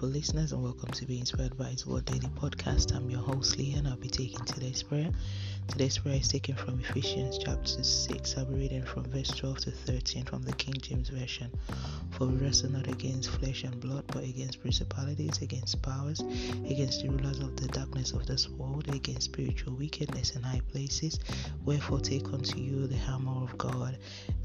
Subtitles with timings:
[0.00, 2.94] beautiful listeners, and welcome to Be Inspired by His Word Daily Podcast.
[2.96, 5.10] I'm your host, Lee, and I'll be taking today's prayer.
[5.68, 8.38] Today's prayer is taken from Ephesians chapter 6.
[8.38, 11.50] I'll be reading from verse 12 to 13 from the King James Version.
[12.12, 16.20] For we wrestle not against flesh and blood, but against principalities, against powers,
[16.64, 21.20] against the rulers of the darkness of this world, against spiritual wickedness in high places.
[21.66, 23.98] Wherefore take unto you the hammer of God,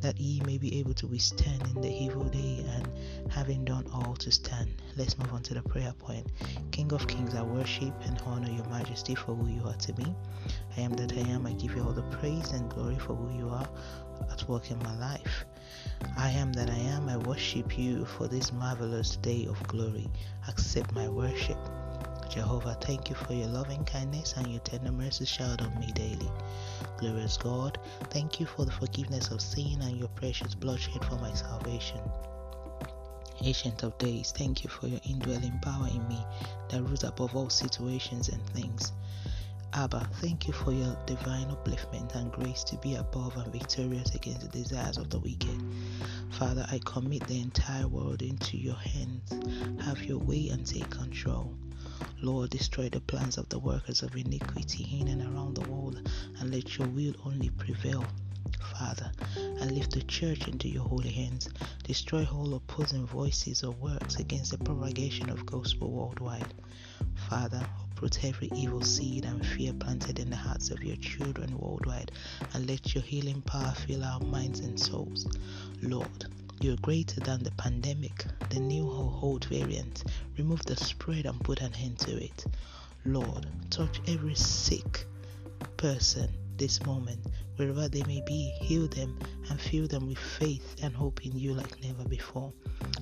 [0.00, 2.88] that ye may be able to withstand in the evil day, and
[3.30, 4.70] having done all to stand.
[4.96, 6.26] Let's move on to the prayer point.
[6.70, 10.14] King of kings, I worship and honor your majesty for who you are to me.
[10.76, 11.46] I am that I am.
[11.46, 13.68] I give you all the praise and glory for who you are
[14.30, 15.44] at work in my life.
[16.16, 17.08] I am that I am.
[17.08, 20.08] I worship you for this marvelous day of glory.
[20.48, 21.58] Accept my worship.
[22.32, 26.30] Jehovah, thank you for your loving kindness and your tender mercy showered on me daily.
[26.96, 31.16] Glorious God, thank you for the forgiveness of sin and your precious blood shed for
[31.16, 32.00] my salvation.
[33.44, 36.24] Ancient of Days, thank you for your indwelling power in me
[36.68, 38.92] that rules above all situations and things.
[39.72, 44.42] Abba, thank you for your divine upliftment and grace to be above and victorious against
[44.42, 45.60] the desires of the wicked.
[46.30, 49.32] Father, I commit the entire world into your hands.
[49.82, 51.52] Have your way and take control.
[52.20, 56.54] Lord, destroy the plans of the workers of iniquity in and around the world and
[56.54, 58.04] let your will only prevail.
[58.62, 59.10] Father,
[59.60, 61.48] I lift the church into your holy hands.
[61.84, 66.54] Destroy all opposing voices or works against the propagation of gospel worldwide.
[67.28, 72.12] Father, uproot every evil seed and fear planted in the hearts of your children worldwide,
[72.54, 75.26] and let your healing power fill our minds and souls.
[75.82, 76.26] Lord,
[76.60, 80.04] you're greater than the pandemic, the new or old variant.
[80.38, 82.44] Remove the spread and put an end to it.
[83.04, 85.06] Lord, touch every sick
[85.76, 86.30] person
[86.62, 87.18] this moment,
[87.56, 89.18] wherever they may be, heal them
[89.50, 92.52] and fill them with faith and hope in you like never before.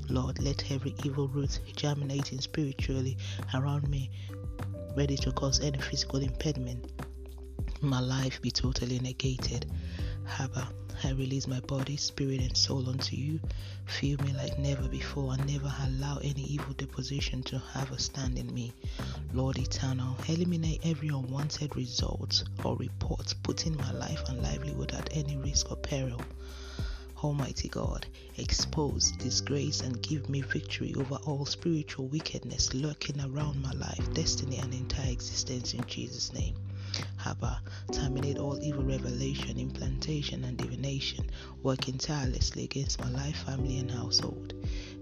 [0.08, 3.18] Lord, let every evil root germinating spiritually
[3.52, 4.10] around me
[4.96, 6.90] ready to cause any physical impediment
[7.82, 9.70] my life be totally negated.
[10.38, 10.72] Abba,
[11.02, 13.40] I release my body, spirit, and soul unto you.
[13.86, 18.38] Feel me like never before and never allow any evil deposition to have a stand
[18.38, 18.72] in me.
[19.32, 25.36] Lord eternal, eliminate every unwanted result or report putting my life and livelihood at any
[25.38, 26.20] risk or peril.
[27.22, 28.06] Almighty God,
[28.36, 34.58] expose, disgrace, and give me victory over all spiritual wickedness lurking around my life, destiny,
[34.58, 36.54] and entire existence in Jesus' name.
[37.26, 37.60] Abba,
[37.92, 41.30] terminate all evil revelation, implantation, and divination,
[41.62, 44.54] working tirelessly against my life, family, and household.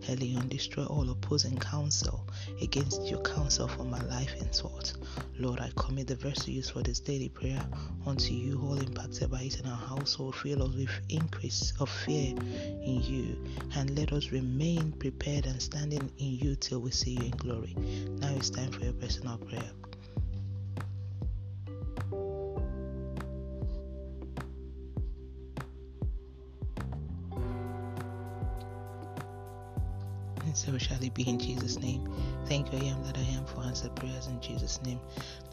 [0.09, 2.27] Elyon, destroy all opposing counsel
[2.63, 4.93] against your counsel for my life and thought.
[5.39, 7.65] Lord, I commit the verse used for this daily prayer
[8.07, 10.35] unto you, all impacted by it in our household.
[10.37, 13.37] Fill us with increase of fear in you,
[13.77, 17.75] and let us remain prepared and standing in you till we see you in glory.
[18.21, 19.71] Now it's time for your personal prayer.
[30.59, 32.13] So shall it be in Jesus' name.
[32.47, 34.99] Thank you, I am that I am, for answered prayers in Jesus' name.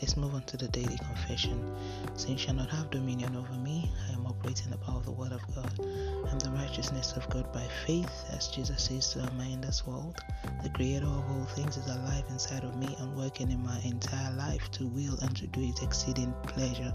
[0.02, 1.72] Let's move on to the daily confession.
[2.16, 3.92] Sin shall not have dominion over me.
[4.10, 5.80] I am operating the power of the Word of God.
[6.26, 10.24] I am the righteousness of God by faith, as Jesus says to a this world.
[10.64, 14.34] The Creator of all things is alive inside of me and working in my entire
[14.34, 16.94] life to will and to do His exceeding pleasure.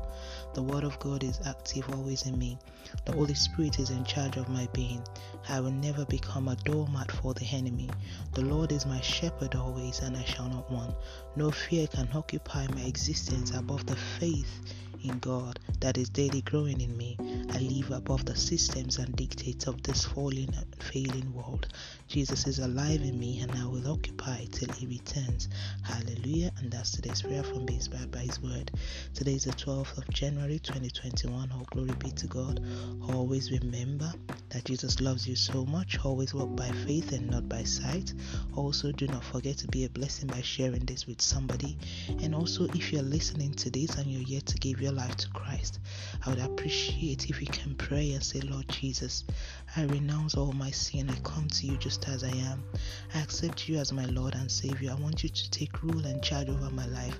[0.54, 2.58] The Word of God is active always in me.
[3.04, 5.02] The Holy Spirit is in charge of my being.
[5.48, 7.88] I will never become a doormat for the enemy.
[8.34, 10.94] The Lord is my shepherd always, and I shall not want.
[11.36, 16.80] No fear can occupy my existence above the faith in God that is daily growing
[16.80, 17.16] in me.
[17.52, 17.58] I
[17.90, 21.66] live above the systems and dictates of this fallen and failing world.
[22.06, 25.48] Jesus is alive in me and I will occupy till he returns.
[25.82, 26.52] Hallelujah.
[26.58, 28.70] And that's today's prayer from being inspired by his word.
[29.14, 31.50] Today is the 12th of January 2021.
[31.52, 32.60] All glory be to God.
[33.12, 34.12] Always remember
[34.50, 35.98] that Jesus loves you so much.
[36.04, 38.12] Always walk by faith and not by sight.
[38.56, 41.78] Also, do not forget to be a blessing by sharing this with somebody.
[42.20, 45.28] And also, if you're listening to this and you're yet to give your life to
[45.30, 45.78] Christ,
[46.26, 49.24] I would appreciate if you can pray and say, Lord Jesus,
[49.74, 51.08] I renounce all my sin.
[51.08, 52.62] I come to you just as I am.
[53.14, 54.90] I accept you as my Lord and Savior.
[54.90, 57.18] I want you to take rule and charge over my life.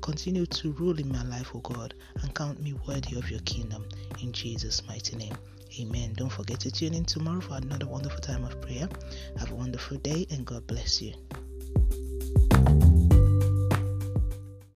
[0.00, 3.86] Continue to rule in my life, O God, and count me worthy of your kingdom.
[4.20, 5.36] In Jesus' mighty name.
[5.80, 6.12] Amen.
[6.16, 8.88] Don't forget to tune in tomorrow for another wonderful time of prayer.
[9.38, 11.14] Have a wonderful day and God bless you.